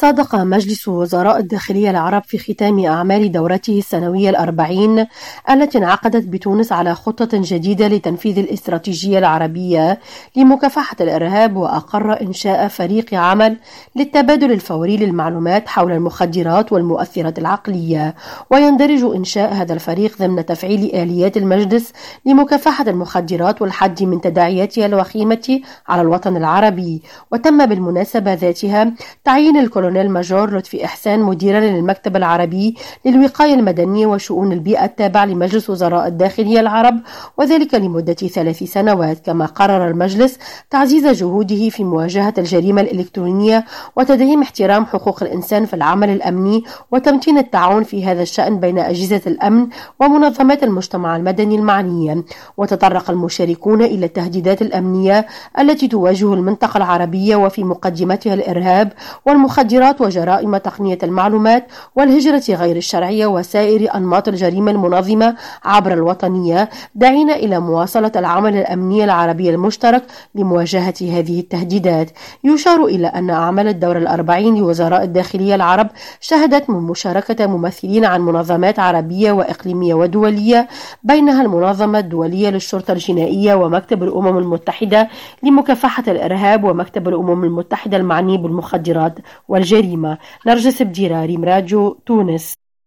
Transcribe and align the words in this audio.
صادق 0.00 0.34
مجلس 0.34 0.88
وزراء 0.88 1.38
الداخلية 1.38 1.90
العرب 1.90 2.22
في 2.24 2.38
ختام 2.38 2.84
أعمال 2.84 3.32
دورته 3.32 3.78
السنوية 3.78 4.30
الأربعين 4.30 5.06
التي 5.50 5.78
انعقدت 5.78 6.24
بتونس 6.24 6.72
على 6.72 6.94
خطة 6.94 7.28
جديدة 7.32 7.88
لتنفيذ 7.88 8.38
الاستراتيجية 8.38 9.18
العربية 9.18 10.00
لمكافحة 10.36 10.96
الإرهاب 11.00 11.56
وأقر 11.56 12.20
إنشاء 12.22 12.68
فريق 12.68 13.14
عمل 13.14 13.56
للتبادل 13.96 14.52
الفوري 14.52 14.96
للمعلومات 14.96 15.68
حول 15.68 15.92
المخدرات 15.92 16.72
والمؤثرات 16.72 17.38
العقلية. 17.38 18.14
ويندرج 18.50 19.02
إنشاء 19.02 19.52
هذا 19.52 19.74
الفريق 19.74 20.18
ضمن 20.18 20.46
تفعيل 20.46 20.94
آليات 20.94 21.36
المجلس 21.36 21.92
لمكافحة 22.26 22.84
المخدرات 22.88 23.62
والحد 23.62 24.02
من 24.02 24.20
تداعياتها 24.20 24.86
الوخيمة 24.86 25.60
على 25.88 26.02
الوطن 26.02 26.36
العربي. 26.36 27.02
وتم 27.32 27.66
بالمناسبة 27.66 28.34
ذاتها 28.34 28.92
تعيين 29.24 29.56
الكولونيل 29.56 29.89
كولونيل 29.90 30.10
ماجور 30.10 30.56
لطفي 30.58 30.84
إحسان 30.84 31.20
مديرا 31.20 31.60
للمكتب 31.60 32.16
العربي 32.16 32.76
للوقاية 33.04 33.54
المدنية 33.54 34.06
وشؤون 34.06 34.52
البيئة 34.52 34.84
التابع 34.84 35.24
لمجلس 35.24 35.70
وزراء 35.70 36.06
الداخلية 36.06 36.60
العرب 36.60 37.00
وذلك 37.38 37.74
لمدة 37.74 38.12
ثلاث 38.12 38.62
سنوات 38.62 39.18
كما 39.26 39.46
قرر 39.46 39.88
المجلس 39.88 40.38
تعزيز 40.70 41.06
جهوده 41.06 41.68
في 41.68 41.84
مواجهة 41.84 42.34
الجريمة 42.38 42.80
الإلكترونية 42.80 43.64
وتدعيم 43.96 44.42
احترام 44.42 44.86
حقوق 44.86 45.22
الإنسان 45.22 45.66
في 45.66 45.74
العمل 45.74 46.10
الأمني 46.10 46.64
وتمتين 46.92 47.38
التعاون 47.38 47.82
في 47.82 48.04
هذا 48.04 48.22
الشأن 48.22 48.60
بين 48.60 48.78
أجهزة 48.78 49.20
الأمن 49.26 49.66
ومنظمات 50.00 50.62
المجتمع 50.62 51.16
المدني 51.16 51.54
المعنية. 51.56 52.24
وتطرق 52.56 53.10
المشاركون 53.10 53.82
إلى 53.82 54.06
التهديدات 54.06 54.62
الأمنية 54.62 55.26
التي 55.58 55.88
تواجه 55.88 56.34
المنطقة 56.34 56.78
العربية 56.78 57.36
وفي 57.36 57.64
مقدمتها 57.64 58.34
الإرهاب 58.34 58.92
والمخدرات 59.26 59.79
المخدرات 59.80 60.00
وجرائم 60.00 60.56
تقنية 60.56 60.98
المعلومات 61.02 61.66
والهجرة 61.96 62.42
غير 62.54 62.76
الشرعية 62.76 63.26
وسائر 63.26 63.94
أنماط 63.94 64.28
الجريمة 64.28 64.70
المنظمة 64.70 65.36
عبر 65.64 65.92
الوطنية 65.92 66.68
داعين 66.94 67.30
إلى 67.30 67.60
مواصلة 67.60 68.12
العمل 68.16 68.56
الأمني 68.56 69.04
العربي 69.04 69.50
المشترك 69.50 70.02
لمواجهة 70.34 70.94
هذه 71.00 71.40
التهديدات. 71.40 72.10
يشار 72.44 72.84
إلى 72.84 73.06
أن 73.06 73.30
أعمال 73.30 73.68
الدورة 73.68 73.98
الأربعين 73.98 74.56
لوزراء 74.56 75.02
الداخلية 75.02 75.54
العرب 75.54 75.88
شهدت 76.20 76.70
من 76.70 76.76
مشاركة 76.76 77.46
ممثلين 77.46 78.04
عن 78.04 78.20
منظمات 78.20 78.78
عربية 78.78 79.32
وإقليمية 79.32 79.94
ودولية 79.94 80.68
بينها 81.02 81.42
المنظمة 81.42 81.98
الدولية 81.98 82.50
للشرطة 82.50 82.92
الجنائية 82.92 83.54
ومكتب 83.54 84.02
الأمم 84.02 84.38
المتحدة 84.38 85.08
لمكافحة 85.42 86.04
الإرهاب 86.08 86.64
ومكتب 86.64 87.08
الأمم 87.08 87.44
المتحدة 87.44 87.96
المعني 87.96 88.38
بالمخدرات 88.38 89.14
والجريمة 89.72 90.18
نرجس 90.46 90.82
بديرة 90.82 91.24
ريم 91.24 91.44
راديو 91.44 92.00
تونس. 92.06 92.59